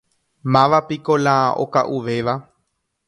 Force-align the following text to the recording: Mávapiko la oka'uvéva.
Mávapiko 0.55 1.13
la 1.25 1.35
oka'uvéva. 1.65 2.35